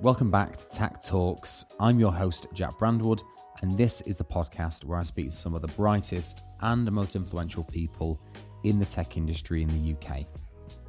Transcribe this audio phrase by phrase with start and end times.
[0.00, 1.64] Welcome back to Tact Talks.
[1.80, 3.20] I'm your host, Jack Brandwood,
[3.62, 7.16] and this is the podcast where I speak to some of the brightest and most
[7.16, 8.20] influential people
[8.62, 10.24] in the tech industry in the UK.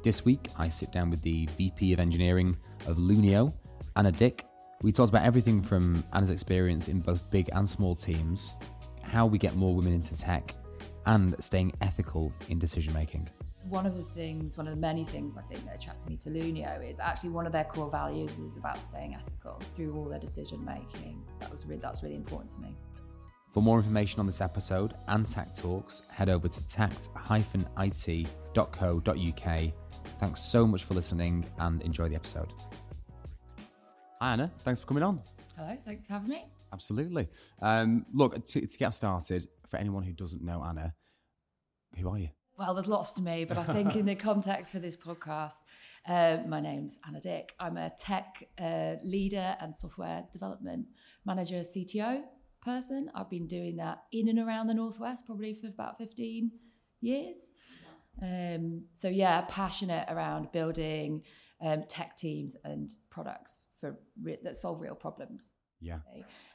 [0.04, 3.52] This week, I sit down with the VP of Engineering of Lunio,
[3.96, 4.46] Anna Dick.
[4.82, 8.52] We talked about everything from Anna's experience in both big and small teams,
[9.02, 10.54] how we get more women into tech,
[11.06, 13.28] and staying ethical in decision making
[13.70, 16.28] one of the things, one of the many things I think that attracted me to
[16.28, 20.18] Lunio is actually one of their core values is about staying ethical through all their
[20.18, 21.22] decision making.
[21.38, 22.76] That was really, that's really important to me.
[23.52, 27.22] For more information on this episode and Tact Talks, head over to tact-it.co.uk.
[30.18, 32.52] Thanks so much for listening and enjoy the episode.
[34.20, 35.20] Hi Anna, thanks for coming on.
[35.56, 36.44] Hello, thanks for having me.
[36.72, 37.28] Absolutely.
[37.62, 40.94] Um, look, to, to get started, for anyone who doesn't know Anna,
[41.96, 42.28] who are you?
[42.60, 45.54] Well, there's lots to me, but I think in the context for this podcast,
[46.06, 47.54] uh, my name's Anna Dick.
[47.58, 50.86] I'm a tech uh, leader and software development
[51.24, 52.20] manager, CTO
[52.60, 53.10] person.
[53.14, 56.50] I've been doing that in and around the Northwest probably for about 15
[57.00, 57.36] years.
[58.22, 61.22] Um, so, yeah, passionate around building
[61.62, 65.46] um, tech teams and products for re- that solve real problems.
[65.80, 66.00] Yeah.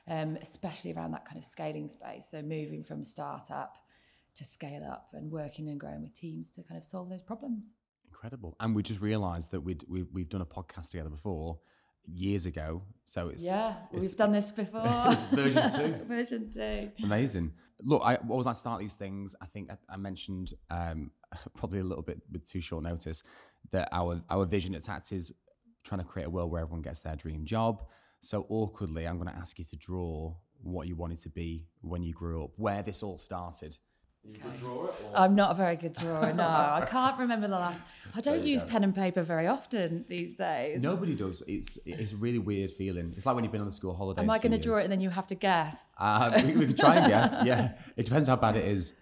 [0.07, 2.25] Um, especially around that kind of scaling space.
[2.29, 3.79] So, moving from startup
[4.35, 7.65] to scale up and working and growing with teams to kind of solve those problems.
[8.07, 8.55] Incredible.
[8.59, 11.59] And we just realized that we'd, we, we've done a podcast together before
[12.07, 12.81] years ago.
[13.05, 15.15] So it's yeah, it's, we've done this before.
[15.31, 16.03] version two.
[16.07, 16.91] version two.
[17.03, 17.53] Amazing.
[17.83, 19.35] Look, I always like to start these things.
[19.41, 21.11] I think I, I mentioned um,
[21.57, 23.23] probably a little bit with too short notice
[23.71, 25.33] that our our vision at Tact is
[25.83, 27.83] trying to create a world where everyone gets their dream job.
[28.21, 32.01] So awkwardly, I'm going to ask you to draw what you wanted to be when
[32.01, 33.77] you grew up, where this all started.
[35.13, 36.33] I'm not a very good drawer.
[36.33, 37.79] No, I can't remember the last.
[38.15, 38.69] I don't use go.
[38.69, 40.81] pen and paper very often these days.
[40.81, 41.43] Nobody does.
[41.47, 43.13] It's it's a really weird feeling.
[43.15, 44.23] It's like when you've been on the school holidays.
[44.23, 45.75] Am I going to draw it and then you have to guess?
[45.97, 47.35] Uh, we, we can try and guess.
[47.45, 48.93] Yeah, it depends how bad it is.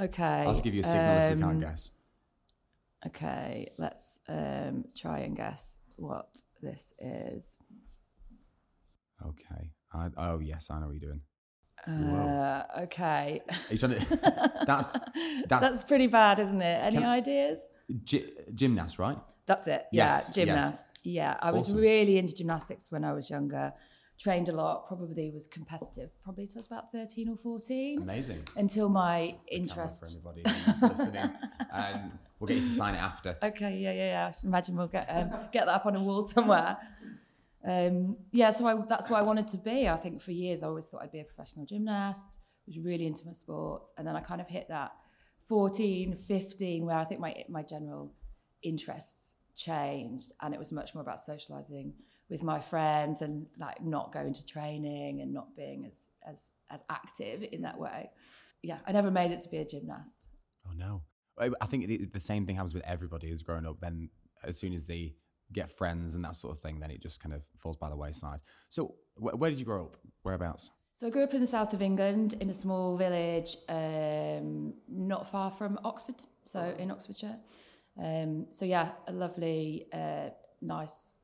[0.00, 0.24] Okay.
[0.24, 1.90] I'll give you a signal um, if you can't um, guess.
[3.06, 5.60] Okay, let's um, try and guess
[5.96, 6.28] what
[6.62, 7.44] this is.
[9.26, 9.70] Okay.
[9.92, 11.20] I, oh yes, I know what you're doing.
[11.86, 13.40] Uh, okay.
[13.76, 13.88] To,
[14.66, 14.92] that's,
[15.48, 16.94] that's that's pretty bad, isn't it?
[16.94, 17.58] Any ideas?
[18.04, 19.18] G- gymnast, right?
[19.46, 19.86] That's it.
[19.92, 20.74] Yes, yeah, gymnast.
[20.74, 20.86] Yes.
[21.02, 21.76] Yeah, I was awesome.
[21.78, 23.72] really into gymnastics when I was younger.
[24.18, 24.86] Trained a lot.
[24.86, 26.10] Probably was competitive.
[26.22, 28.02] Probably till I was about thirteen or fourteen.
[28.02, 28.42] Amazing.
[28.54, 30.00] Until my interest.
[30.00, 31.30] For anybody who's listening,
[31.72, 33.36] um, we'll get you to sign it after.
[33.42, 33.78] Okay.
[33.78, 33.92] Yeah.
[33.92, 34.04] Yeah.
[34.04, 34.32] Yeah.
[34.32, 36.76] I imagine we'll get um, get that up on a wall somewhere
[37.66, 39.88] um, yeah, so I, that's what I wanted to be.
[39.88, 42.38] I think for years I always thought I'd be a professional gymnast.
[42.66, 44.92] Was really into my sports, and then I kind of hit that
[45.48, 48.14] 14, 15, where I think my my general
[48.62, 51.92] interests changed, and it was much more about socializing
[52.28, 56.80] with my friends and like not going to training and not being as as as
[56.88, 58.10] active in that way.
[58.62, 60.26] Yeah, I never made it to be a gymnast.
[60.66, 61.02] Oh no,
[61.38, 63.80] I think the same thing happens with everybody as growing up.
[63.80, 64.10] Then
[64.44, 65.14] as soon as they
[65.52, 67.96] get friends and that sort of thing, then it just kind of falls by the
[67.96, 68.40] wayside.
[68.68, 69.96] So, wh- where did you grow up?
[70.22, 70.70] Whereabouts?
[70.98, 75.30] So, I grew up in the south of England in a small village um, not
[75.30, 76.16] far from Oxford,
[76.50, 77.36] so in Oxfordshire.
[77.98, 80.30] Um, so, yeah, a lovely, uh,
[80.62, 81.14] nice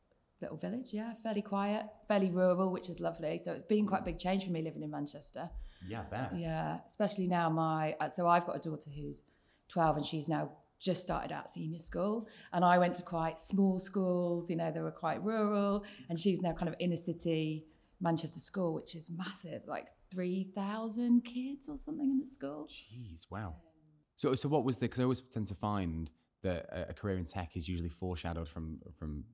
[0.41, 3.41] little village, yeah, fairly quiet, fairly rural, which is lovely.
[3.44, 5.48] So, it's been quite a big change for me living in Manchester.
[5.86, 6.32] Yeah, bet.
[6.36, 9.20] Yeah, especially now my, uh, so I've got a daughter who's
[9.69, 13.78] 12 and she's now just started out senior school and I went to quite small
[13.78, 17.64] schools, you know, they were quite rural and she's now kind of inner city
[18.00, 22.69] Manchester school, which is massive, like 3,000 kids or something in the school.
[22.69, 23.54] Jeez, wow.
[24.16, 26.10] So, so what was the, because I always tend to find
[26.42, 29.25] that a, career in tech is usually foreshadowed from, from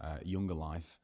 [0.00, 0.98] uh, younger life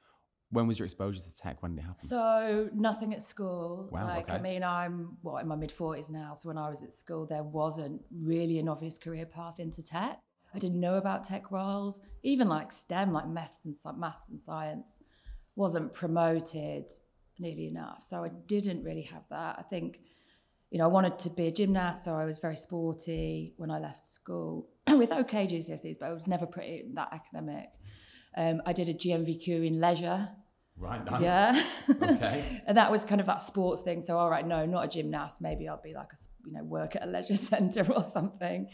[0.51, 1.63] when was your exposure to tech?
[1.63, 2.09] When did it happen?
[2.09, 3.89] So nothing at school.
[3.91, 4.35] Wow, like okay.
[4.35, 6.37] I mean, I'm what in my mid forties now.
[6.41, 10.19] So when I was at school, there wasn't really an obvious career path into tech.
[10.55, 14.99] I didn't know about tech roles, even like STEM, like maths and maths and science,
[15.55, 16.91] wasn't promoted
[17.39, 18.05] nearly enough.
[18.09, 19.57] So I didn't really have that.
[19.59, 20.01] I think,
[20.71, 23.79] you know, I wanted to be a gymnast, so I was very sporty when I
[23.79, 27.69] left school with okay GCSEs, but I was never pretty that academic.
[28.37, 30.29] Um, I did a GNVQ in leisure.
[30.81, 31.23] Right, nice.
[31.23, 31.65] Yeah.
[31.91, 32.63] Okay.
[32.67, 34.03] and that was kind of that sports thing.
[34.03, 35.41] So, all right, no, not a gymnast.
[35.41, 36.17] Maybe I'll be like a,
[36.47, 38.69] you know, work at a leisure centre or something.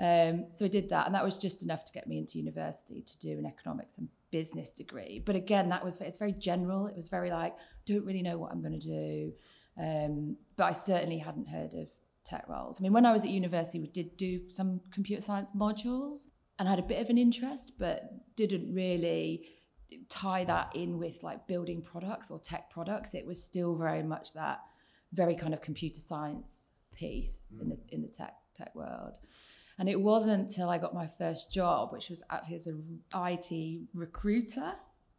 [0.00, 3.02] Um, so I did that, and that was just enough to get me into university
[3.02, 5.22] to do an economics and business degree.
[5.24, 6.86] But again, that was it's very general.
[6.88, 7.54] It was very like
[7.86, 9.32] don't really know what I'm going to do.
[9.78, 11.88] Um, but I certainly hadn't heard of
[12.24, 12.80] tech roles.
[12.80, 16.26] I mean, when I was at university, we did do some computer science modules,
[16.58, 19.46] and had a bit of an interest, but didn't really
[20.08, 23.14] tie that in with like building products or tech products.
[23.14, 24.60] It was still very much that
[25.12, 27.62] very kind of computer science piece mm.
[27.62, 29.18] in the in the tech tech world.
[29.78, 33.88] And it wasn't until I got my first job, which was actually as an IT
[33.92, 34.72] recruiter.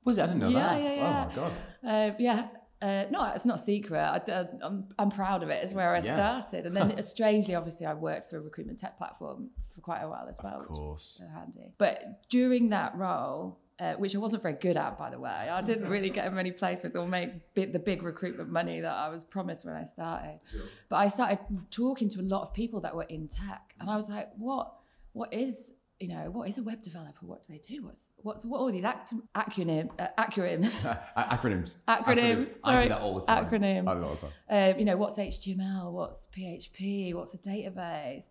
[0.05, 0.23] Was it?
[0.23, 0.81] I didn't know yeah, that.
[0.81, 1.53] Yeah, yeah, Oh my god.
[1.85, 2.47] Uh, yeah.
[2.81, 3.99] Uh, no, it's not a secret.
[3.99, 5.63] I, am I'm proud of it.
[5.63, 6.13] It's where I yeah.
[6.13, 10.09] started, and then strangely, obviously, I worked for a recruitment tech platform for quite a
[10.09, 10.61] while as well.
[10.61, 11.21] Of course.
[11.33, 11.73] handy.
[11.77, 15.29] But during that role, uh, which I wasn't very good at, by the way.
[15.29, 19.09] I didn't really get many placements or make big, the big recruitment money that I
[19.09, 20.39] was promised when I started.
[20.51, 20.61] Sure.
[20.89, 21.39] But I started
[21.71, 24.73] talking to a lot of people that were in tech, and I was like, "What?
[25.13, 27.25] What is you know, what is a web developer?
[27.25, 27.83] What do they do?
[27.83, 30.69] What's what's what are these act- acronym uh, acronym
[31.17, 32.47] acronyms acronyms?
[32.61, 32.77] Sorry.
[32.77, 33.45] I do that all the time.
[33.45, 33.87] Acronyms.
[33.87, 34.73] I do that all the time.
[34.73, 35.91] Um, you know, what's HTML?
[35.91, 37.13] What's PHP?
[37.13, 38.23] What's a database?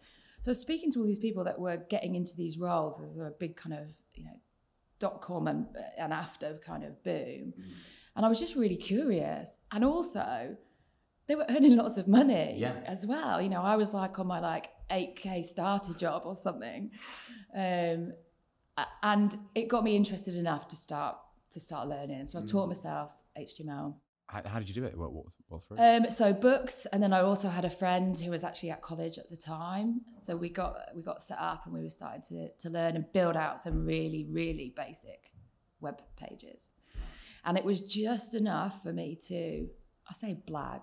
[0.45, 3.57] So speaking to all these people that were getting into these roles, there's a big
[3.57, 4.39] kind of you know
[5.05, 5.67] dot com and,
[6.03, 7.73] and after kind of boom, mm.
[8.15, 10.57] and I was just really curious, and also
[11.27, 12.81] they were earning lots of money yeah.
[12.95, 13.41] as well.
[13.45, 16.91] You know, I was like on my like 8k starter job or something,
[17.67, 18.13] um,
[19.03, 21.17] and it got me interested enough to start
[21.55, 22.27] to start learning.
[22.27, 22.51] So I mm.
[22.51, 23.95] taught myself HTML.
[24.27, 24.97] How, how, did you do it?
[24.97, 28.31] What, what, what's for um, so books, and then I also had a friend who
[28.31, 30.01] was actually at college at the time.
[30.27, 33.05] So we got we got set up, and we were starting to to learn and
[33.13, 35.33] build out some really really basic
[35.81, 36.63] web pages,
[37.45, 39.69] and it was just enough for me to
[40.09, 40.83] I say blag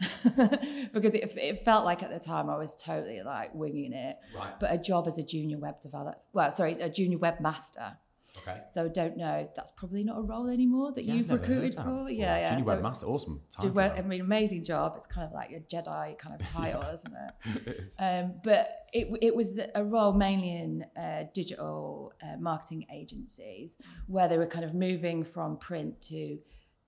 [0.92, 4.16] because it, it felt like at the time I was totally like winging it.
[4.36, 4.58] Right.
[4.58, 7.96] But a job as a junior web developer, well, sorry, a junior webmaster.
[8.38, 8.60] Okay.
[8.72, 9.48] So don't know.
[9.54, 12.10] That's probably not a role anymore that yeah, you've recruited for.
[12.10, 12.50] Yeah, yeah.
[12.50, 13.40] Junior so webmaster, awesome.
[13.58, 14.94] I mean, amazing job.
[14.96, 16.92] It's kind of like a Jedi kind of title, yeah.
[16.92, 17.66] isn't it?
[17.66, 17.96] it is.
[17.98, 23.76] Um, but it it was a role mainly in uh, digital uh, marketing agencies
[24.06, 26.38] where they were kind of moving from print to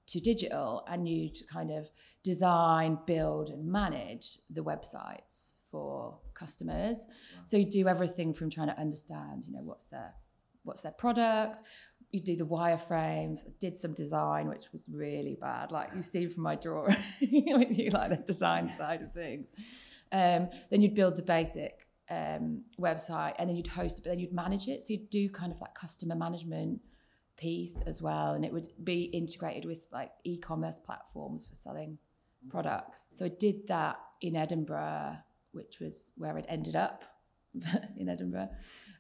[0.09, 1.89] to digital, and you'd kind of
[2.23, 6.97] design, build, and manage the websites for customers.
[7.45, 10.15] So you do everything from trying to understand, you know, what's their
[10.67, 11.63] what's their product.
[12.13, 13.41] You do the wireframes.
[13.41, 15.73] I did some design, which was really bad.
[15.73, 19.49] Like you see from my drawing, you like the design side of things.
[20.13, 24.19] Um, then you'd build the basic um, website, and then you'd host it, but then
[24.19, 24.83] you'd manage it.
[24.83, 26.81] So you'd do kind of like customer management
[27.37, 31.99] piece as well, and it would be integrated with like e-commerce platforms for selling
[32.49, 33.01] products.
[33.19, 35.17] So I did that in Edinburgh,
[35.53, 37.05] which was where I'd ended up
[37.97, 38.51] in Edinburgh.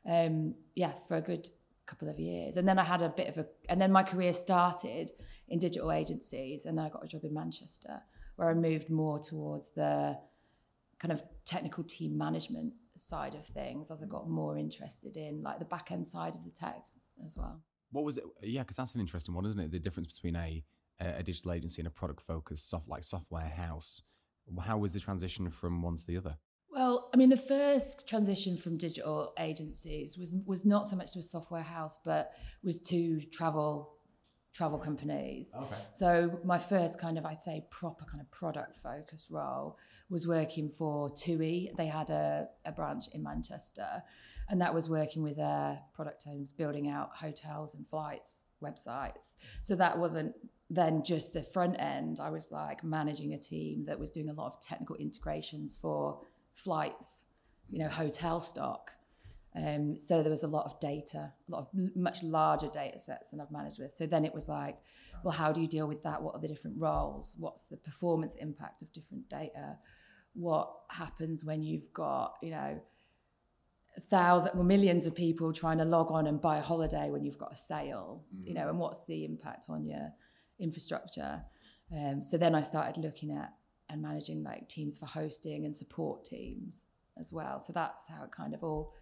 [0.08, 1.48] Um, yeah, for a good
[1.86, 2.56] couple of years.
[2.56, 5.10] And then I had a bit of a, and then my career started
[5.48, 8.02] in digital agencies, and then I got a job in Manchester
[8.36, 10.18] where I moved more towards the
[10.98, 15.58] kind of technical team management side of things as I got more interested in like
[15.58, 16.82] the back end side of the tech
[17.24, 17.62] as well.
[17.92, 18.24] What was it?
[18.42, 19.70] Yeah, because that's an interesting one, isn't it?
[19.70, 20.64] The difference between a
[20.98, 24.02] a digital agency and a product focused soft like software house.
[24.62, 26.38] How was the transition from one to the other?
[26.76, 31.20] Well, I mean, the first transition from digital agencies was was not so much to
[31.20, 32.32] a software house, but
[32.62, 33.94] was to travel
[34.52, 35.48] travel companies.
[35.56, 35.76] Okay.
[35.98, 39.78] So my first kind of, I'd say, proper kind of product focused role
[40.10, 41.72] was working for TUI.
[41.78, 44.02] They had a, a branch in Manchester,
[44.50, 49.32] and that was working with their product teams, building out hotels and flights websites.
[49.62, 50.34] So that wasn't
[50.68, 52.18] then just the front end.
[52.20, 56.20] I was like managing a team that was doing a lot of technical integrations for
[56.56, 57.22] flights,
[57.70, 58.90] you know, hotel stock.
[59.54, 63.30] Um, so there was a lot of data, a lot of much larger data sets
[63.30, 63.94] than I've managed with.
[63.96, 64.76] So then it was like,
[65.22, 66.22] well, how do you deal with that?
[66.22, 67.32] What are the different roles?
[67.38, 69.78] What's the performance impact of different data?
[70.34, 72.78] What happens when you've got, you know,
[74.10, 77.38] thousands, well, millions of people trying to log on and buy a holiday when you've
[77.38, 78.46] got a sale, mm.
[78.46, 80.12] you know, and what's the impact on your
[80.58, 81.42] infrastructure?
[81.90, 83.52] Um, so then I started looking at
[83.88, 86.82] and managing like teams for hosting and support teams
[87.18, 87.60] as well.
[87.60, 88.94] So that's how it kind of all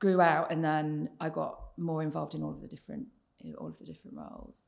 [0.00, 3.06] grew out, and then I got more involved in all of the different
[3.58, 4.62] all of the different roles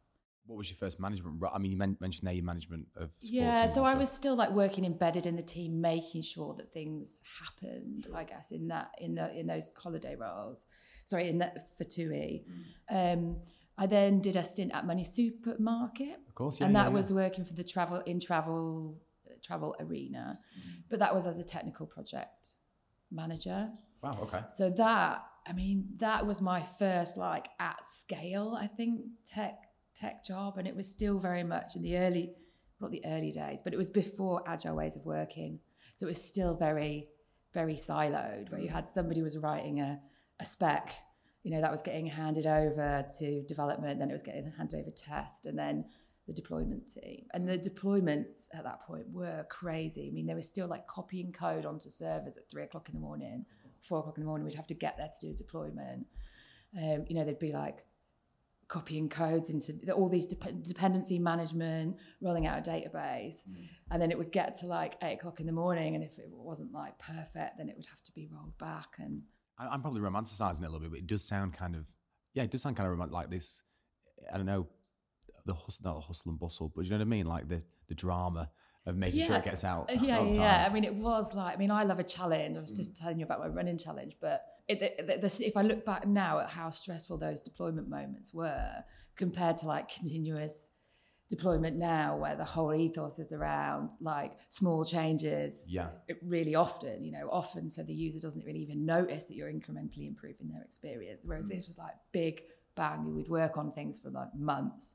[0.47, 1.43] what was your first management?
[1.53, 3.73] I mean, you mentioned there your management of yeah.
[3.73, 7.09] So I was still like working embedded in the team, making sure that things
[7.43, 8.07] happened.
[8.15, 10.61] I guess in that in the in those holiday roles.
[11.05, 12.45] Sorry, in that for TUI.
[12.91, 13.15] Mm.
[13.15, 13.37] Um,
[13.79, 16.19] I then did a stint at Money Supermarket.
[16.29, 18.97] Of course, yeah, and that yeah, was working for the travel in travel
[19.47, 20.83] travel arena, mm.
[20.91, 22.55] but that was as a technical project
[23.11, 23.69] manager.
[24.03, 24.19] Wow.
[24.23, 24.41] Okay.
[24.57, 29.67] So that I mean that was my first like at scale I think tech
[29.99, 32.33] tech job, and it was still very much in the early,
[32.81, 35.59] not the early days, but it was before agile ways of working.
[35.97, 37.09] So it was still very,
[37.55, 39.99] very siloed, where you had somebody was writing a,
[40.41, 40.93] a spec,
[41.43, 44.91] you know, that was getting handed over to development, then it was getting handed over
[44.91, 45.85] to test, and then
[46.27, 47.25] the deployment team.
[47.35, 50.09] And the deployments at that point were crazy.
[50.11, 53.01] I mean, they were still like copying code onto servers at three o'clock in the
[53.01, 53.45] morning,
[53.89, 54.45] four o'clock in the morning.
[54.45, 56.07] We'd have to get there to do a deployment.
[56.77, 57.85] Um, you know, they'd be like
[58.69, 63.69] copying codes into all these dep- dependency management, rolling out a database, mm.
[63.93, 66.27] and then it would get to like eight o'clock in the morning, and if it
[66.29, 68.89] wasn't like perfect, then it would have to be rolled back.
[68.99, 69.23] And
[69.59, 71.87] I'm probably romanticizing it a little bit, but it does sound kind of
[72.35, 73.63] yeah, it does sound kind of like this.
[74.33, 74.67] I don't know
[75.47, 77.63] the hustle, not the hustle and bustle, but you know what I mean, like the
[77.89, 78.51] the drama
[78.85, 79.27] of making yeah.
[79.27, 79.91] sure it gets out.
[80.01, 80.67] Yeah, yeah.
[80.69, 82.57] I mean, it was like I mean, I love a challenge.
[82.57, 83.01] I was just mm.
[83.01, 86.41] telling you about my running challenge, but it, the, the, if I look back now
[86.41, 88.85] at how stressful those deployment moments were
[89.17, 90.53] compared to like continuous
[91.29, 95.89] deployment now where the whole ethos is around like small changes yeah
[96.23, 100.07] really often you know often so the user doesn't really even notice that you're incrementally
[100.07, 101.49] improving their experience whereas mm.
[101.49, 102.43] this was like big
[102.77, 104.89] bang we'd work on things for like months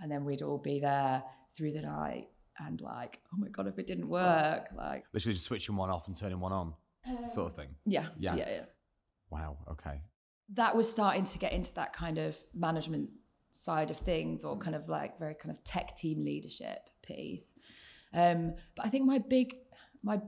[0.00, 1.22] and then we'd all be there
[1.56, 5.46] through the night and like oh my god if it didn't work like literally just
[5.46, 6.72] switching one off and turning one on
[7.08, 8.64] um, sort of thing yeah yeah yeah, yeah.
[9.34, 9.58] Wow.
[9.68, 10.00] Okay.
[10.52, 13.10] That was starting to get into that kind of management
[13.50, 17.44] side of things, or kind of like very kind of tech team leadership piece.
[18.12, 19.56] Um, but I think my big
[20.02, 20.20] my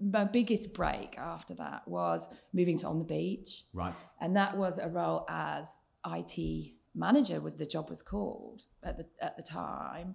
[0.00, 3.64] my biggest break after that was moving to on the beach.
[3.72, 4.02] Right.
[4.20, 5.66] And that was a role as
[6.06, 10.14] IT manager, what the job was called at the at the time.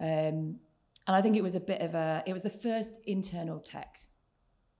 [0.00, 0.60] Um,
[1.08, 3.98] and I think it was a bit of a it was the first internal tech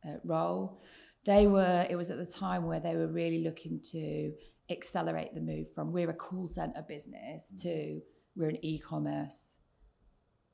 [0.06, 0.78] uh, role
[1.24, 4.32] they were it was at the time where they were really looking to
[4.70, 7.62] accelerate the move from we're a call center business mm.
[7.62, 8.00] to
[8.36, 9.36] we're an e-commerce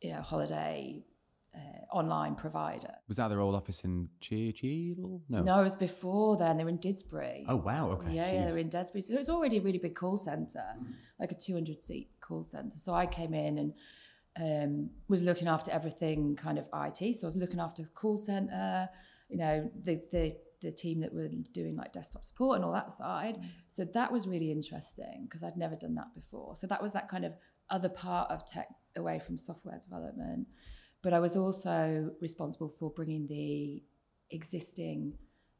[0.00, 1.02] you know holiday
[1.54, 2.92] uh, online provider.
[3.08, 5.23] Was that their old office in Cheadle?
[5.28, 6.56] No, no, it was before then.
[6.56, 7.44] They were in Didsbury.
[7.49, 8.12] Oh wow, okay.
[8.12, 9.02] Yeah, yeah, they were in Didsbury.
[9.02, 10.92] So it was already a really big call center, mm.
[11.20, 12.76] like a 200 seat call center.
[12.82, 13.73] So I came in and
[14.37, 17.20] um, was looking after everything kind of IT.
[17.20, 18.88] So I was looking after the call center,
[19.28, 22.96] you know, the the the team that were doing like desktop support and all that
[22.96, 23.37] side.
[23.37, 23.44] Mm.
[23.68, 26.56] So that was really interesting because I'd never done that before.
[26.56, 27.34] So that was that kind of
[27.70, 30.46] other part of tech away from software development.
[31.04, 33.82] But I was also responsible for bringing the
[34.30, 35.12] existing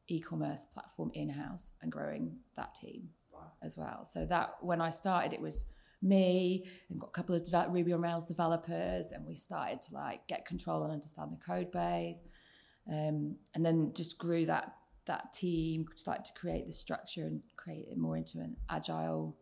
[0.07, 3.51] e-commerce platform in-house and growing that team wow.
[3.63, 4.09] as well.
[4.11, 5.65] So that when I started, it was
[6.01, 10.27] me and got a couple of Ruby on Rails developers, and we started to like
[10.27, 12.19] get control and understand the code base,
[12.91, 14.73] um, and then just grew that
[15.05, 19.37] that team started to create the structure and create it more into an agile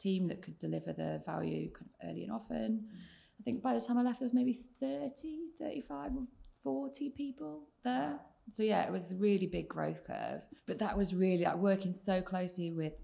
[0.00, 2.84] team that could deliver the value kind of early and often.
[2.84, 2.98] Mm.
[3.44, 6.22] I think by the time I left, there was maybe 30, 35 or
[6.62, 8.18] 40 people there.
[8.54, 10.40] So yeah, it was a really big growth curve.
[10.66, 12.94] But that was really like working so closely with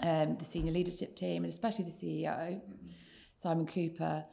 [0.00, 2.88] um, the senior leadership team and especially the CEO, mm-hmm.
[3.42, 4.24] Simon Cooper,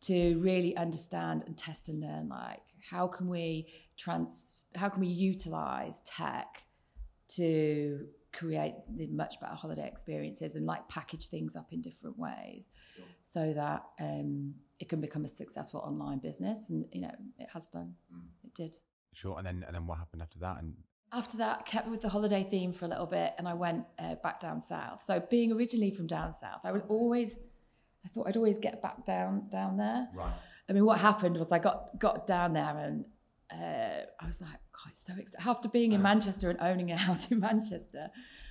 [0.00, 5.06] to really understand and test and learn like how can we trans how can we
[5.06, 6.64] utilize tech
[7.28, 12.66] to create the much better holiday experiences and like package things up in different ways
[12.94, 13.04] sure.
[13.36, 17.66] So that um, it can become a successful online business and you know it has
[17.66, 17.92] done.
[18.10, 18.22] Mm.
[18.44, 18.76] it did.
[19.12, 20.72] Sure and then and then what happened after that and
[21.12, 24.14] after that kept with the holiday theme for a little bit and i went uh,
[24.22, 25.02] back down south.
[25.06, 27.30] So being originally from down south i was always
[28.04, 30.08] i thought i'd always get back down down there.
[30.14, 30.32] Right.
[30.68, 33.04] I mean what happened was i got got down there and
[33.52, 35.48] uh, I was like, God, it's so excited.
[35.48, 38.08] After being in Manchester and owning a house in Manchester,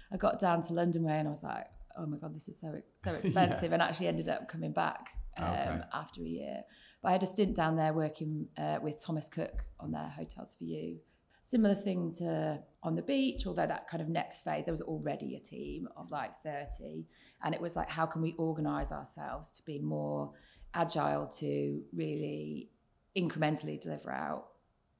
[0.09, 1.65] I got down to London way and I was like,
[1.97, 2.73] oh my God, this is so
[3.03, 3.73] so expensive, yeah.
[3.73, 5.81] and actually ended up coming back um, okay.
[5.93, 6.63] after a year.
[7.01, 10.55] But I had a stint down there working uh, with Thomas Cook on their Hotels
[10.57, 10.97] for You.
[11.43, 15.35] Similar thing to on the beach, although that kind of next phase, there was already
[15.35, 17.05] a team of like 30.
[17.43, 20.31] And it was like, how can we organize ourselves to be more
[20.73, 22.69] agile to really
[23.15, 24.47] incrementally deliver out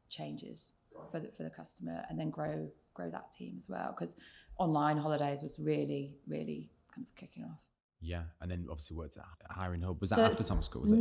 [0.10, 0.72] changes
[1.12, 4.16] for the, for the customer and then grow grow that team as well because
[4.58, 7.60] online holidays was really really kind of kicking off.
[8.02, 10.00] Yeah and then obviously worked at hiring hub.
[10.00, 11.00] Was that so, after thomas cook was it?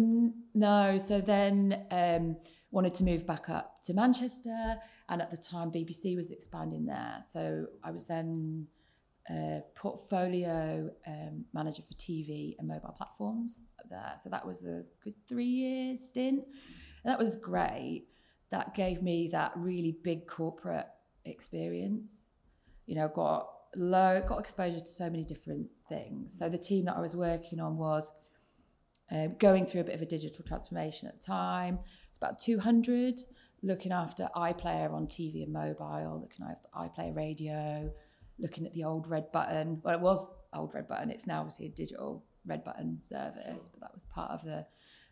[0.55, 2.37] no so then um,
[2.71, 4.77] wanted to move back up to manchester
[5.09, 7.23] and at the time bbc was expanding there.
[7.33, 8.67] So i was then
[9.31, 13.55] uh, portfolio um, manager for tv and mobile platforms
[13.91, 14.15] there.
[14.23, 16.45] So that was a good three years stint.
[17.05, 18.07] And that was great.
[18.51, 20.89] That gave me that really big corporate
[21.25, 22.11] experience.
[22.87, 26.35] You know, got low, got exposure to so many different things.
[26.39, 28.11] So the team that I was working on was
[29.11, 31.79] um, going through a bit of a digital transformation at the time.
[32.09, 33.21] It's about 200,
[33.63, 37.91] looking after iPlayer on TV and mobile, looking after iPlayer radio,
[38.39, 39.81] looking at the old red button.
[39.83, 41.11] Well, it was old red button.
[41.11, 44.67] It's now obviously a digital red button service, but that was part of the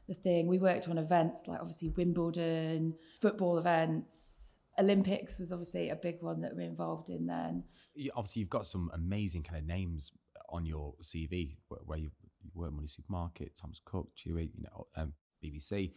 [0.08, 0.46] the thing.
[0.46, 4.31] We worked on events like obviously Wimbledon, football events.
[4.78, 7.64] Olympics was obviously a big one that we're involved in then.
[7.94, 10.12] You, obviously, you've got some amazing kind of names
[10.48, 12.10] on your CV where, where you,
[12.42, 15.12] you work Money Supermarket, Thomas Cook, TUI, you know, um,
[15.44, 15.92] BBC.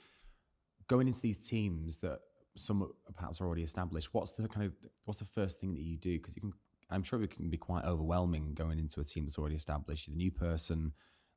[0.87, 2.19] Going into these teams that
[2.57, 4.73] some perhaps are already established, what's the kind of
[5.05, 6.17] what's the first thing that you do?
[6.17, 6.53] Because you can,
[6.89, 10.07] I'm sure it can be quite overwhelming going into a team that's already established.
[10.07, 10.93] You're the new person,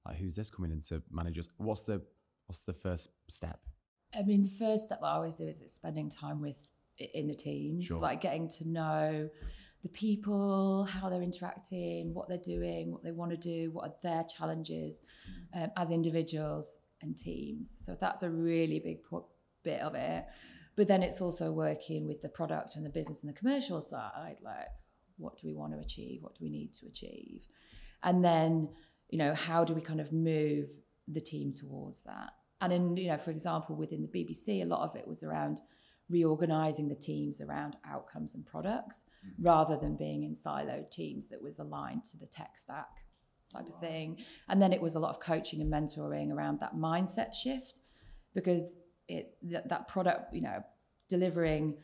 [0.07, 1.49] like who's this coming into managers?
[1.57, 2.02] What's the
[2.47, 3.61] what's the first step?
[4.14, 6.57] I mean, the first step I always do is it's spending time with
[6.98, 8.00] in the teams, Sure.
[8.00, 9.28] like getting to know
[9.82, 13.94] the people, how they're interacting, what they're doing, what they want to do, what are
[14.02, 14.98] their challenges
[15.54, 16.66] um, as individuals
[17.02, 17.72] and teams.
[17.86, 19.28] So that's a really big po-
[19.62, 20.24] bit of it.
[20.74, 24.36] But then it's also working with the product and the business and the commercial side,
[24.42, 24.66] like
[25.16, 27.42] what do we want to achieve, what do we need to achieve,
[28.02, 28.68] and then
[29.10, 30.68] you know how do we kind of move
[31.08, 32.30] the team towards that.
[32.60, 35.60] And in you know, for example, within the BBC, a lot of it was around
[36.10, 39.46] reorganizing the teams around outcomes and products mm-hmm.
[39.46, 42.88] rather than being in siloed teams that was aligned to the tech stack
[43.52, 44.18] type of thing.
[44.48, 47.80] And then it was a lot of coaching and mentoring around that mindset shift
[48.34, 48.64] because
[49.08, 50.62] it that, that product, you know,
[51.08, 51.76] delivering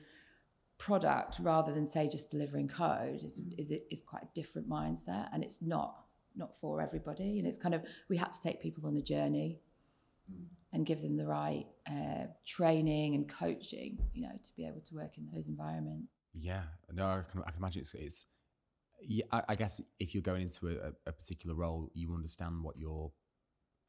[0.78, 3.58] product rather than say just delivering code is mm-hmm.
[3.58, 6.04] is is quite a different mindset and it's not
[6.36, 7.38] not for everybody.
[7.38, 9.60] And it's kind of we had to take people on the journey
[10.30, 10.44] mm-hmm.
[10.72, 14.94] and give them the right uh, training and coaching you know to be able to
[14.94, 16.62] work in those environments Yeah,
[16.92, 18.26] no, I can, I can imagine it's it's.
[19.06, 22.76] Yeah, I, I guess if you're going into a, a particular role, you understand what
[22.78, 23.12] your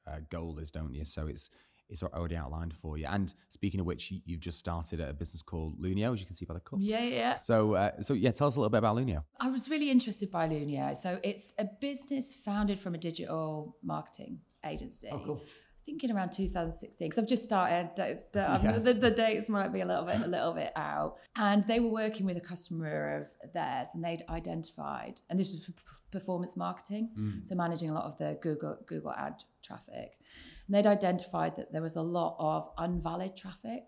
[0.07, 1.05] uh, goal is, don't you?
[1.05, 1.49] So it's
[1.87, 3.07] it's already outlined for you.
[3.07, 6.35] And speaking of which, you, you've just started a business called Lunio, as you can
[6.35, 6.79] see by the cup.
[6.81, 9.23] yeah yeah So uh, so yeah, tell us a little bit about Lunio.
[9.39, 11.01] I was really interested by Lunio.
[11.01, 15.09] So it's a business founded from a digital marketing agency.
[15.11, 15.39] Oh,
[15.85, 17.91] Thinking around 2016, because I've just started.
[17.97, 18.83] Yes.
[18.83, 21.17] the, the dates might be a little bit, a little bit out.
[21.37, 25.65] And they were working with a customer of theirs, and they'd identified, and this was
[25.65, 25.73] for
[26.11, 27.47] performance marketing, Mm.
[27.47, 30.17] so managing a lot of the Google Google ad traffic.
[30.65, 33.83] And they'd identified that there was a lot of unvalid traffic,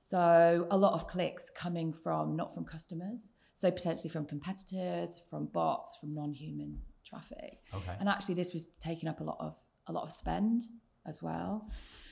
[0.00, 5.46] so a lot of clicks coming from not from customers, so potentially from competitors, from
[5.46, 7.58] bots, from non-human traffic.
[7.72, 7.96] Okay.
[7.98, 9.56] And actually, this was taking up a lot of
[9.86, 10.62] a lot of spend
[11.06, 11.68] as well.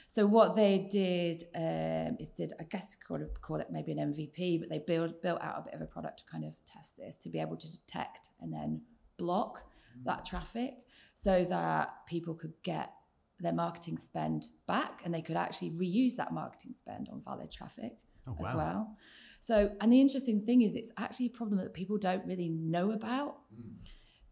[0.09, 3.99] So what they did um, is did I guess call it, call it maybe an
[3.99, 6.91] MVP, but they built built out a bit of a product to kind of test
[6.99, 8.83] this to be able to detect and then
[9.17, 9.63] block
[10.05, 10.75] that traffic
[11.15, 12.93] so that people could get
[13.41, 17.93] their marketing spend back and they could actually reuse that marketing spend on valid traffic
[18.27, 18.57] Oh, as wow.
[18.57, 18.97] well.
[19.41, 22.93] So, and the interesting thing is, it's actually a problem that people don't really know
[22.93, 23.39] about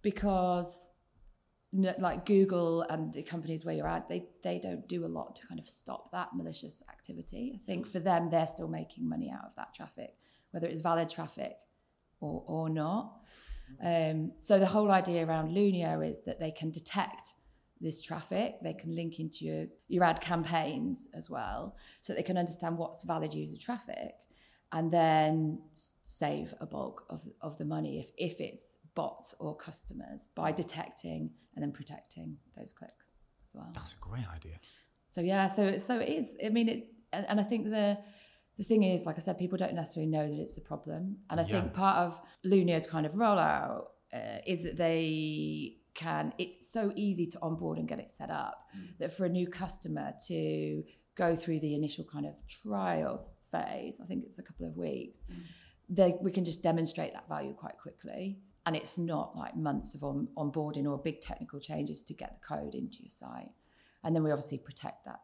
[0.02, 0.89] because, n-
[1.72, 5.46] like Google and the companies where you're at, they they don't do a lot to
[5.46, 7.52] kind of stop that malicious activity.
[7.54, 10.14] I think for them, they're still making money out of that traffic,
[10.50, 11.56] whether it's valid traffic
[12.20, 13.20] or or not.
[13.84, 17.34] Um, so the whole idea around Lunio is that they can detect
[17.80, 18.56] this traffic.
[18.62, 23.02] They can link into your, your ad campaigns as well, so they can understand what's
[23.04, 24.14] valid user traffic,
[24.72, 25.60] and then
[26.04, 28.69] save a bulk of, of the money if, if it's
[29.00, 31.22] bots or customers by detecting
[31.54, 33.06] and then protecting those clicks
[33.44, 33.70] as well.
[33.78, 34.56] That's a great idea.
[35.14, 36.26] So yeah, so so it is.
[36.46, 36.80] I mean, it,
[37.16, 37.88] and, and I think the
[38.60, 41.36] the thing is, like I said, people don't necessarily know that it's a problem, and
[41.42, 41.52] I Yeah.
[41.54, 42.10] think part of
[42.52, 43.84] Lunio's kind of rollout
[44.18, 45.06] uh, is that they
[46.02, 46.24] can.
[46.44, 48.56] It's so easy to onboard and get it set up
[49.00, 50.38] that for a new customer to
[51.22, 55.18] go through the initial kind of trials phase, I think it's a couple of weeks.
[55.98, 58.38] They, we can just demonstrate that value quite quickly.
[58.66, 62.46] And it's not like months of on, onboarding or big technical changes to get the
[62.56, 63.50] code into your site.
[64.04, 65.20] And then we obviously protect that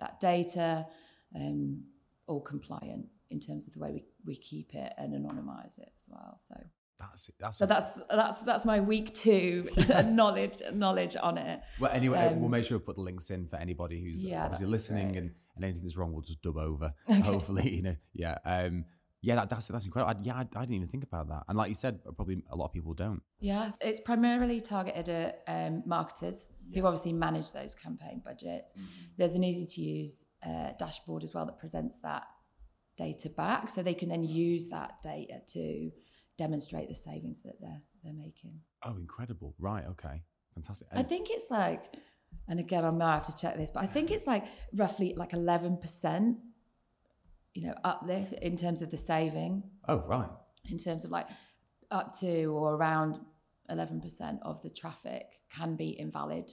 [0.00, 0.86] that data,
[1.34, 1.82] um,
[2.26, 6.04] all compliant in terms of the way we, we keep it and anonymize it as
[6.08, 6.38] well.
[6.48, 6.54] So,
[6.98, 7.34] That's it.
[7.38, 9.68] That's so a- that's that's that's my week two
[10.04, 11.60] knowledge knowledge on it.
[11.80, 14.44] Well, anyway, Um, we'll make sure we put the links in for anybody who's Yeah,
[14.44, 15.18] obviously listening, great.
[15.18, 16.94] and, and anything that's wrong, we'll just dub over.
[17.10, 17.20] Okay.
[17.20, 18.84] Hopefully, you know, yeah, um,
[19.28, 20.14] yeah, that, that's that's incredible.
[20.14, 22.56] I, yeah, I, I didn't even think about that, and like you said, probably a
[22.56, 23.20] lot of people don't.
[23.40, 28.72] Yeah, it's primarily targeted at um, marketers who obviously manage those campaign budgets.
[29.18, 32.22] There's an easy to use uh, dashboard as well that presents that
[32.96, 35.90] data back, so they can then use that data to
[36.38, 38.54] demonstrate the savings that they're they're making.
[38.82, 39.54] Oh, incredible!
[39.58, 40.22] Right, okay,
[40.54, 40.88] fantastic.
[40.90, 41.82] I think it's like,
[42.48, 45.34] and again, I might have to check this, but I think it's like roughly like
[45.34, 46.38] eleven percent,
[47.58, 50.28] you know, uplift in terms of the saving oh, right,
[50.70, 51.26] in terms of like
[51.90, 53.18] up to or around
[53.70, 56.52] 11% of the traffic can be invalid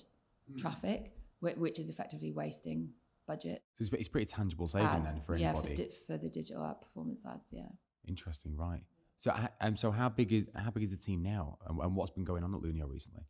[0.52, 0.58] Hmm.
[0.58, 2.90] traffic, whi- which is effectively wasting
[3.28, 3.64] budget.
[3.78, 5.06] So it's, it's pretty tangible saving ads.
[5.06, 5.70] then for yeah, anybody.
[5.76, 7.70] for, di- for the digital ad performance ads, yeah.
[8.08, 8.84] Interesting, right?
[9.18, 12.12] So, um, so how big is how big is the team now, and, and what's
[12.12, 13.24] been going on at Lunio recently?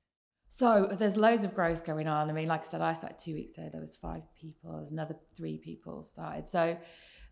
[0.49, 2.29] So there's loads of growth going on.
[2.29, 3.69] I mean, like I said, I started two weeks ago.
[3.71, 4.73] There was five people.
[4.77, 6.47] There's another three people started.
[6.49, 6.77] So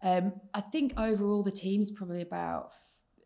[0.03, 2.71] um, I think overall the team's probably about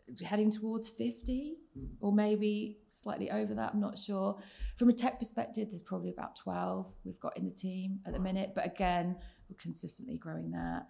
[0.09, 1.55] f- heading towards 50
[1.99, 3.71] or maybe slightly over that.
[3.73, 4.37] I'm not sure.
[4.77, 8.19] From a tech perspective, there's probably about 12 we've got in the team at the
[8.19, 8.51] minute.
[8.53, 9.15] But again,
[9.49, 10.85] we're consistently growing that.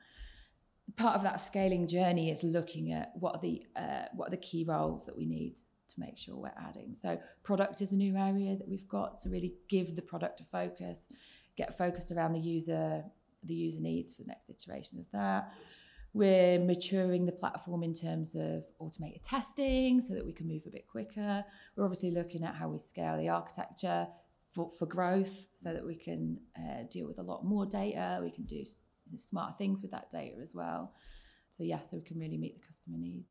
[0.97, 4.37] Part of that scaling journey is looking at what are the uh, what are the
[4.37, 5.55] key roles that we need
[5.89, 6.95] to make sure we're adding.
[7.01, 10.45] So product is a new area that we've got to really give the product a
[10.45, 10.99] focus,
[11.55, 13.03] get focused around the user,
[13.47, 15.51] the user needs for the next iteration of that.
[16.13, 20.71] We're maturing the platform in terms of automated testing so that we can move a
[20.71, 21.43] bit quicker.
[21.75, 24.07] We're obviously looking at how we scale the architecture
[24.53, 28.19] for, for growth so that we can uh, deal with a lot more data.
[28.23, 28.63] We can do
[29.19, 30.93] smarter things with that data as well.
[31.55, 33.29] So, yeah, so we can really meet the customer needs.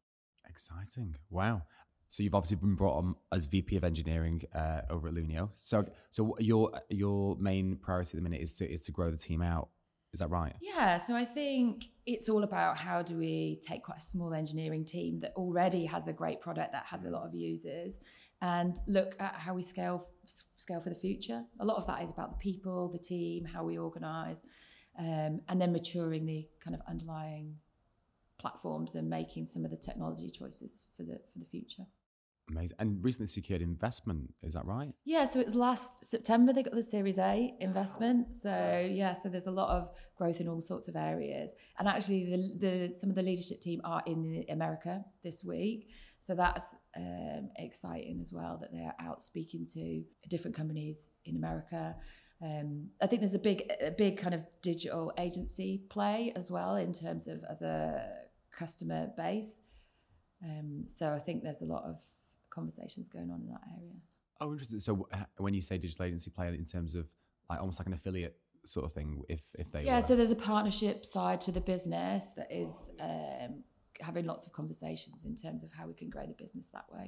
[0.48, 1.16] Exciting!
[1.28, 1.62] Wow.
[2.08, 5.50] So you've obviously been brought on as VP of Engineering uh, over at Lunio.
[5.58, 9.16] So, so your your main priority at the minute is to is to grow the
[9.16, 9.70] team out.
[10.16, 10.54] Is that right?
[10.62, 14.82] Yeah, so I think it's all about how do we take quite a small engineering
[14.82, 17.92] team that already has a great product that has a lot of users
[18.40, 20.08] and look at how we scale
[20.56, 21.42] scale for the future.
[21.60, 24.38] A lot of that is about the people, the team, how we organize,
[24.98, 27.54] um, and then maturing the kind of underlying
[28.38, 31.84] platforms and making some of the technology choices for the for the future.
[32.48, 32.76] Amazing.
[32.78, 34.32] And recently secured investment.
[34.42, 34.92] Is that right?
[35.04, 38.28] Yeah, so it was last September they got the Series A investment.
[38.40, 41.50] So yeah, so there's a lot of growth in all sorts of areas.
[41.78, 45.88] And actually, the, the some of the leadership team are in America this week.
[46.24, 51.94] So that's um, exciting as well that they're out speaking to different companies in America.
[52.42, 56.76] Um, I think there's a big, a big kind of digital agency play as well
[56.76, 58.08] in terms of as a
[58.56, 59.48] customer base.
[60.44, 62.00] Um, so I think there's a lot of
[62.56, 63.94] conversations going on in that area.
[64.40, 64.80] Oh, interesting.
[64.80, 64.92] So
[65.46, 67.06] when you say digital agency player, in terms of
[67.50, 68.36] like almost like an affiliate
[68.74, 70.06] sort of thing, if if they yeah were.
[70.08, 72.72] so there's a partnership side to the business that is
[73.10, 73.52] um,
[74.08, 77.06] having lots of conversations in terms of how we can grow the business that way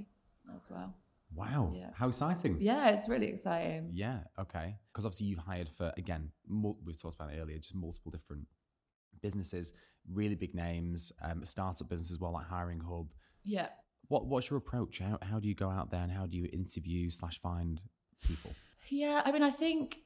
[0.56, 0.90] as well
[1.34, 1.90] wow, Yeah.
[2.00, 2.56] how exciting!
[2.70, 4.66] yeah it's really exciting Yeah, okay.
[4.90, 6.24] Because obviously you've hired for again,
[6.60, 8.46] mul- we've talked about it earlier, just multiple different
[9.20, 9.72] businesses,
[10.20, 13.08] really big names, um, startup businesses as well, like Hiring Hub.
[13.44, 13.68] yeah
[14.08, 14.98] What what's your approach?
[14.98, 17.80] How how do you go out there and how do you interview slash find
[18.26, 18.52] people?
[18.90, 20.00] yeah i mean i think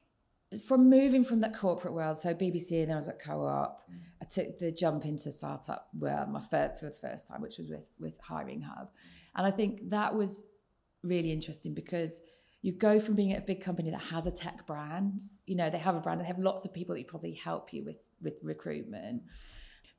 [0.67, 3.81] from moving from that corporate world so bbc and then i was at co-op
[4.21, 7.69] i took the jump into startup world my first for the first time which was
[7.69, 8.89] with with hiring hub
[9.35, 10.41] and i think that was
[11.01, 12.11] really interesting because
[12.61, 15.69] you go from being at a big company that has a tech brand you know
[15.69, 18.35] they have a brand they have lots of people that probably help you with with
[18.43, 19.23] recruitment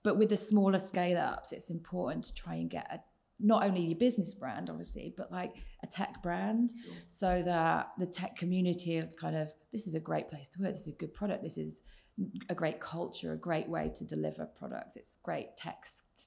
[0.03, 3.01] but with the smaller scale ups it's important to try and get a
[3.40, 6.73] not only your business brand obviously but like a tech brand.
[7.09, 10.73] So that the tech community is kind of this is a great place to work
[10.73, 11.81] this is a good product this is
[12.49, 15.87] a great culture a great way to deliver products it's great tech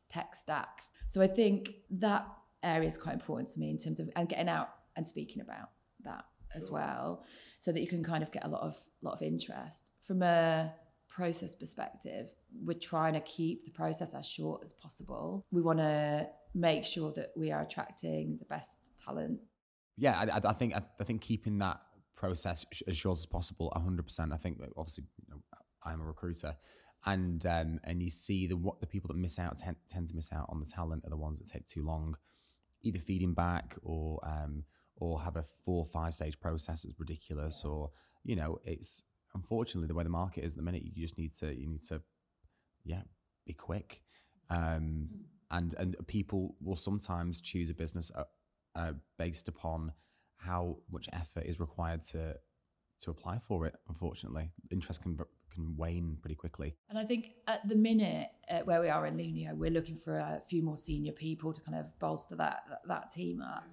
[0.10, 0.84] tech stack.
[1.10, 2.28] So i think that
[2.64, 5.70] area is quite important to me in terms of and getting out and speaking about
[6.04, 7.24] that as well
[7.60, 9.92] so that you can kind of get a lot of lot of interest.
[10.06, 10.74] From a
[11.08, 12.28] process perspective
[12.64, 15.46] we're trying to keep the process as short as possible.
[15.52, 18.70] We want to make sure that we are attracting the best
[19.04, 19.40] talent
[19.98, 21.80] Yeah, I, I- think I, I think keeping that
[22.16, 24.34] process sh- as short as possible, hundred percent.
[24.34, 25.42] I think obviously you know,
[25.84, 26.56] I'm a recruiter,
[27.06, 30.16] and um, and you see the what the people that miss out tend, tend to
[30.16, 32.16] miss out on the talent are the ones that take too long,
[32.84, 34.64] either feeding back or um,
[34.96, 37.92] or have a four or five stage process that's ridiculous, or
[38.24, 39.04] you know it's
[39.36, 40.84] unfortunately the way the market is at the minute.
[40.84, 42.02] You just need to you need to
[42.84, 43.02] yeah
[43.46, 44.02] be quick.
[44.50, 45.10] Um,
[45.52, 48.24] and and people will sometimes choose a business uh,
[48.76, 49.94] uh, based upon
[50.38, 52.36] how much effort is required to
[53.00, 53.76] to apply for it.
[53.88, 55.18] Unfortunately, interest can
[55.54, 56.76] can wane pretty quickly.
[56.90, 60.18] And I think at the minute uh, where we are in Lunio, we're looking for
[60.18, 63.70] a few more senior people to kind of bolster that that, that team up.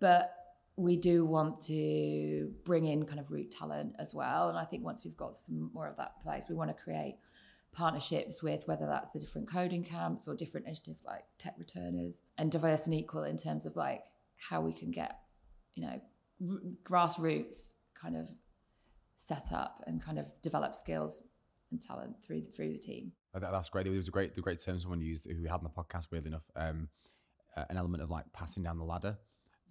[0.00, 0.34] But
[0.76, 4.48] we do want to bring in kind of root talent as well.
[4.48, 7.16] And I think once we've got some more of that place, we want to create
[7.72, 12.50] partnerships with whether that's the different coding camps or different initiatives like tech returners and
[12.50, 14.02] diverse and equal in terms of like
[14.36, 15.20] how we can get,
[15.74, 16.00] you know,
[16.50, 18.28] r- grassroots kind of
[19.26, 21.18] set up and kind of develop skills
[21.70, 23.12] and talent through through the team.
[23.34, 23.86] Uh, That's great.
[23.86, 26.08] it was a great the great term someone used who we had on the podcast.
[26.10, 26.88] Weirdly enough, um,
[27.56, 29.16] uh, an element of like passing down the ladder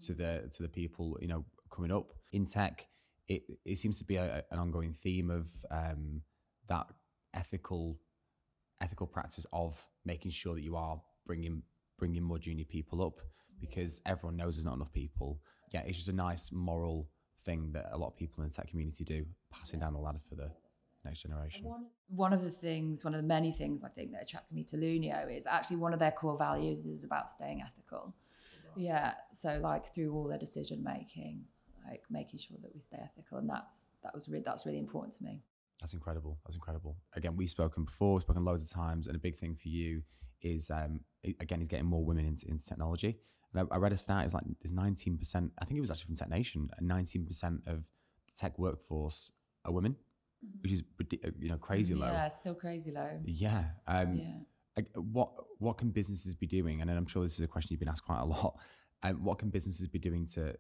[0.06, 1.18] to the to the people.
[1.22, 2.88] You know, coming up in tech.
[3.28, 6.24] It it seems to be a, an ongoing theme of um,
[6.68, 6.88] that
[7.34, 8.00] ethical
[8.82, 11.62] ethical practice of making sure that you are bringing
[11.98, 13.20] bringing more junior people up
[13.60, 15.40] because everyone knows there's not enough people.
[15.72, 17.08] Yeah, it's just a nice moral
[17.46, 20.20] thing that a lot of people in the tech community do, passing down the ladder
[20.28, 20.52] for the
[21.06, 21.66] next generation.
[22.08, 24.78] One of the things, one of the many things I think that attracted me to
[24.78, 28.14] Lunio is actually one of their core values is about staying ethical.
[28.76, 31.44] Yeah, so like through all their decision making,
[31.88, 35.16] like making sure that we stay ethical, and that's that was really that's really important
[35.18, 35.42] to me.
[35.82, 36.40] That's incredible.
[36.46, 36.98] That's incredible.
[37.16, 40.04] Again, we've spoken before, we've spoken loads of times, and a big thing for you
[40.42, 41.02] is um,
[41.40, 43.18] again, is getting more women into, into technology.
[43.54, 46.06] And I, I, read a stat, it's like there's 19%, I think it was actually
[46.08, 47.84] from Tech Nation, 19% of
[48.26, 49.32] the tech workforce
[49.66, 49.94] are women,
[50.46, 50.62] mm-hmm.
[50.62, 50.84] which is
[51.40, 52.08] you know crazy low.
[52.08, 53.20] Yeah, still crazy low.
[53.24, 53.66] Yeah.
[53.88, 54.16] Um,
[54.78, 54.84] yeah.
[54.96, 56.82] what what can businesses be doing?
[56.82, 58.58] And I'm sure this is a question you've been asked quite a lot.
[59.04, 60.56] Um, what can businesses be doing to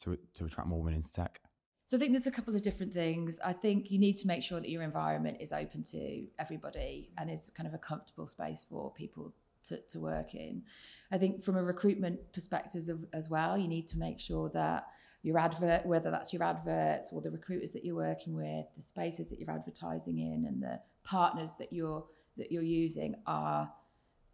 [0.00, 1.40] to to attract more women into tech?
[1.88, 3.36] So I think there's a couple of different things.
[3.42, 7.30] I think you need to make sure that your environment is open to everybody and
[7.30, 9.32] is kind of a comfortable space for people
[9.68, 10.62] to, to work in.
[11.10, 14.86] I think from a recruitment perspective as well, you need to make sure that
[15.22, 19.30] your advert, whether that's your adverts or the recruiters that you're working with, the spaces
[19.30, 22.04] that you're advertising in, and the partners that you're
[22.36, 23.72] that you're using are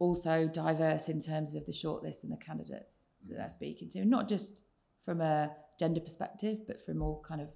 [0.00, 2.94] also diverse in terms of the shortlist and the candidates
[3.28, 3.54] that they're mm-hmm.
[3.54, 4.62] speaking to, not just
[5.04, 7.48] from a gender perspective, but from all kind of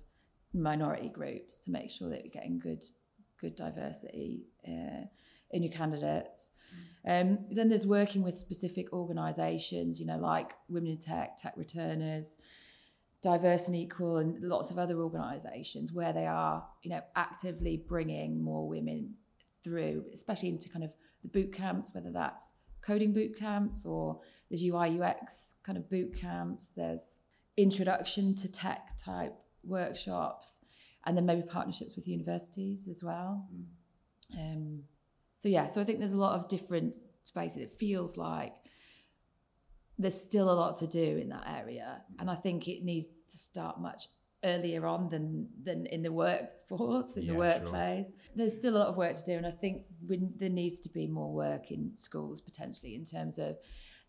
[0.54, 2.84] minority groups to make sure that you're getting good
[3.40, 5.04] good diversity uh,
[5.52, 6.48] in your candidates.
[7.06, 12.26] Um, then there's working with specific organisations, you know, like Women in Tech, Tech Returners,
[13.22, 18.42] Diverse and Equal, and lots of other organisations where they are, you know, actively bringing
[18.42, 19.14] more women
[19.64, 22.44] through, especially into kind of the boot camps, whether that's
[22.82, 25.32] coding boot camps or there's UI UX
[25.64, 26.68] kind of boot camps.
[26.76, 27.00] There's
[27.58, 30.58] introduction to tech type workshops,
[31.04, 33.46] and then maybe partnerships with universities as well.
[33.54, 34.38] Mm.
[34.38, 34.82] Um,
[35.38, 37.58] so yeah, so I think there's a lot of different spaces.
[37.58, 38.54] It feels like
[39.98, 43.38] there's still a lot to do in that area, and I think it needs to
[43.38, 44.08] start much
[44.44, 48.06] earlier on than than in the workforce in yeah, the workplace.
[48.06, 48.36] Sure.
[48.36, 49.82] There's still a lot of work to do, and I think
[50.38, 53.56] there needs to be more work in schools potentially in terms of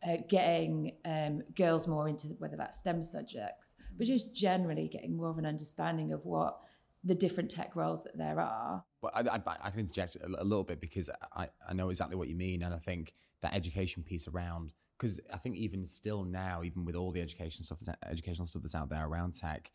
[0.07, 5.29] uh, getting um, girls more into whether that's STEM subjects, but just generally getting more
[5.29, 6.59] of an understanding of what
[7.03, 8.83] the different tech roles that there are.
[9.01, 12.15] But I, I, I can interject a, a, little bit because I, I know exactly
[12.15, 12.63] what you mean.
[12.63, 16.95] And I think that education piece around, because I think even still now, even with
[16.95, 19.71] all the education stuff, educational stuff that's out there around tech,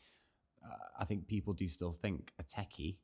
[0.64, 2.96] uh, I think people do still think a techie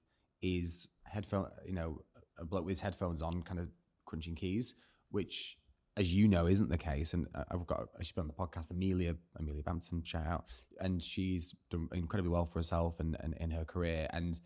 [0.42, 2.02] is headphone, you know,
[2.38, 3.68] a bloke with his headphones on, kind of
[4.04, 4.74] crunching keys,
[5.10, 5.56] which
[5.96, 7.14] as you know, isn't the case.
[7.14, 10.44] And uh, I've got she's been on the podcast, Amelia Amelia Bampton, shout out,
[10.80, 14.08] and she's done incredibly well for herself and, and in her career.
[14.10, 14.38] And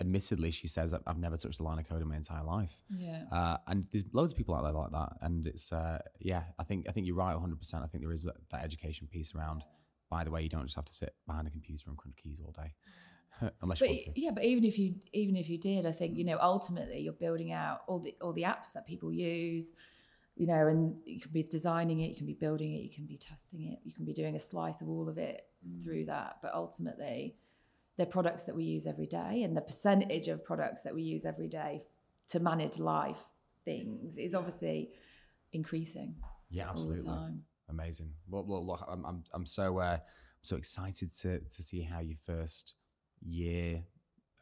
[0.00, 2.82] admittedly, she says I've never touched a line of code in my entire life.
[2.90, 3.24] Yeah.
[3.30, 6.44] Uh, and there's loads of people out there like that, and it's uh, yeah.
[6.58, 7.58] I think I think you're right, 100.
[7.58, 9.64] percent I think there is that, that education piece around.
[10.10, 12.40] By the way, you don't just have to sit behind a computer and crunch keys
[12.44, 12.74] all day.
[13.62, 16.38] Unless but, yeah, but even if you even if you did, I think you know
[16.40, 19.66] ultimately you're building out all the all the apps that people use
[20.36, 23.06] you know, and you can be designing it, you can be building it, you can
[23.06, 25.84] be testing it, you can be doing a slice of all of it mm.
[25.84, 26.38] through that.
[26.42, 27.36] But ultimately,
[27.96, 31.24] they're products that we use every day, and the percentage of products that we use
[31.24, 31.82] every day
[32.28, 33.24] to manage life
[33.64, 34.90] things is obviously
[35.52, 36.16] increasing.
[36.50, 37.12] Yeah, absolutely.
[37.68, 38.10] Amazing.
[38.28, 39.98] Well, well look, I'm, I'm, I'm so, uh,
[40.42, 42.74] so excited to, to see how your first
[43.22, 43.82] year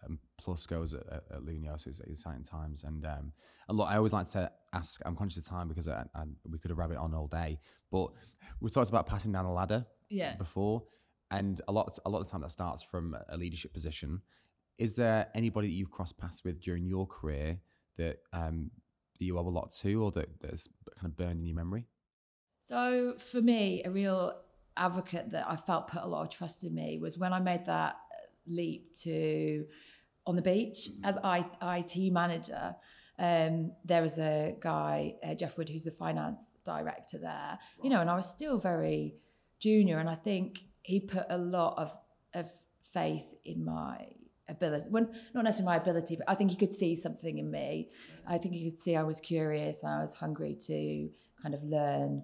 [0.04, 2.84] um, plus goes at, at, at so it's exciting times.
[2.84, 3.32] And um,
[3.68, 5.00] and look, I always like to ask.
[5.04, 7.58] I'm conscious of time because I, I, we could have rabbit on all day,
[7.90, 8.08] but
[8.60, 10.34] we talked about passing down the ladder yeah.
[10.36, 10.84] before,
[11.30, 14.22] and a lot a lot of the time that starts from a leadership position.
[14.78, 17.58] Is there anybody that you've crossed paths with during your career
[17.98, 18.70] that um,
[19.18, 21.86] that you owe a lot to, or that that's kind of burned in your memory?
[22.68, 24.34] So for me, a real
[24.76, 27.66] advocate that I felt put a lot of trust in me was when I made
[27.66, 27.96] that
[28.46, 29.66] leap to
[30.26, 31.00] on the beach mm.
[31.04, 31.44] as I,
[31.78, 32.74] IT manager.
[33.18, 38.00] Um, there was a guy, uh, Jeff Wood, who's the finance director there, you know,
[38.00, 39.14] and I was still very
[39.60, 39.98] junior.
[39.98, 41.92] And I think he put a lot of,
[42.34, 42.50] of
[42.92, 44.06] faith in my
[44.48, 44.86] ability.
[44.88, 47.90] When, not necessarily my ability, but I think he could see something in me.
[48.26, 51.08] I think he could see I was curious and I was hungry to
[51.42, 52.22] kind of learn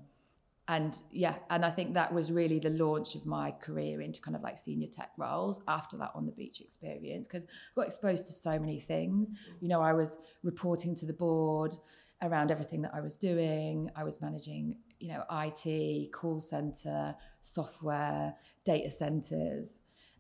[0.68, 4.36] and yeah and i think that was really the launch of my career into kind
[4.36, 8.26] of like senior tech roles after that on the beach experience because i got exposed
[8.26, 9.30] to so many things.
[9.30, 9.52] Mm-hmm.
[9.60, 11.74] You know i was reporting to the board
[12.22, 13.90] around everything that i was doing.
[13.96, 19.68] I was managing you know it call center software data centers.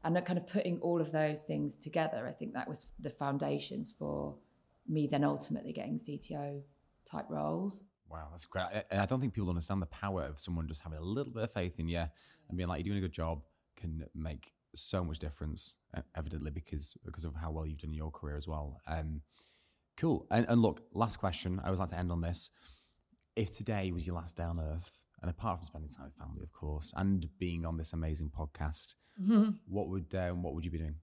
[0.04, 3.92] And kind of putting all of those things together, I think that was the foundations
[3.98, 4.36] for
[4.88, 6.62] me then ultimately getting CTO
[7.10, 7.82] type roles.
[8.10, 8.64] Wow, that's great.
[8.64, 11.42] I, I don't think people understand the power of someone just having a little bit
[11.42, 12.04] of faith in you
[12.48, 13.42] and being like, you're doing a good job
[13.76, 15.74] can make so much difference,
[16.16, 18.80] evidently, because because of how well you've done in your career as well.
[18.86, 19.22] Um,
[19.96, 20.26] cool.
[20.30, 21.60] And, and look, last question.
[21.62, 22.50] I always like to end on this.
[23.36, 26.42] If today was your last day on earth, and apart from spending time with family,
[26.42, 29.50] of course, and being on this amazing podcast, mm-hmm.
[29.68, 30.96] what would um, what would you be doing?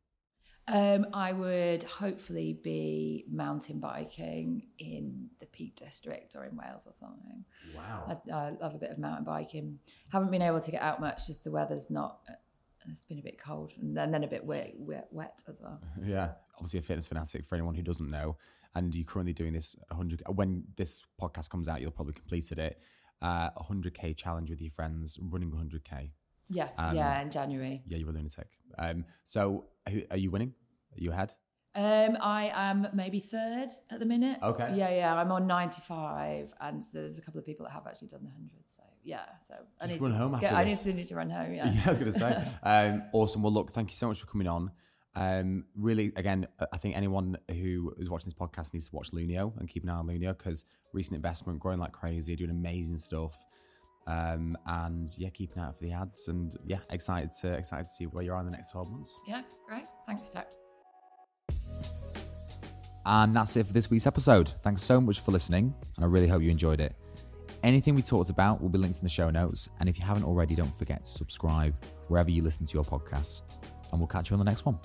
[0.67, 6.93] Um, I would hopefully be mountain biking in the Peak District or in Wales or
[6.99, 7.45] something.
[7.75, 8.19] Wow.
[8.31, 9.79] I, I love a bit of mountain biking.
[10.11, 12.19] Haven't been able to get out much, just the weather's not.
[12.91, 15.79] It's been a bit cold and then, then a bit wet, wet, wet as well.
[16.03, 18.37] Yeah, obviously a fitness fanatic for anyone who doesn't know.
[18.73, 20.23] And you're currently doing this 100.
[20.33, 22.79] When this podcast comes out, you'll probably completed it.
[23.21, 26.09] Uh, 100k challenge with your friends, running 100k.
[26.49, 27.81] Yeah, um, yeah, in January.
[27.87, 28.47] Yeah, you're a lunatic.
[28.77, 29.65] Um, so
[30.11, 30.53] are you winning?
[30.95, 31.33] Are you ahead?
[31.75, 34.39] Um, I am maybe third at the minute.
[34.41, 34.73] Okay.
[34.75, 35.13] Yeah, yeah.
[35.13, 38.49] I'm on 95, and there's a couple of people that have actually done the 100.
[38.65, 40.85] So yeah, so I need to run to home after get, this.
[40.85, 41.53] I need to, need to run home.
[41.53, 41.71] Yeah.
[41.71, 42.43] yeah, I was going to say.
[42.63, 43.43] um, awesome.
[43.43, 44.71] Well, look, thank you so much for coming on.
[45.17, 49.57] Um, really, again, I think anyone who is watching this podcast needs to watch Lunio
[49.59, 53.45] and keep an eye on Lunio because recent investment, growing like crazy, doing amazing stuff.
[54.07, 56.27] Um, and yeah, keeping out for the ads.
[56.27, 59.19] And yeah, excited to excited to see where you are in the next 12 months.
[59.27, 59.85] Yeah, great.
[60.05, 60.47] Thanks, Jack.
[63.07, 64.51] And that's it for this week's episode.
[64.63, 66.95] Thanks so much for listening, and I really hope you enjoyed it.
[67.63, 69.69] Anything we talked about will be linked in the show notes.
[69.79, 71.75] And if you haven't already, don't forget to subscribe
[72.09, 73.41] wherever you listen to your podcasts.
[73.91, 74.77] And we'll catch you on the next one.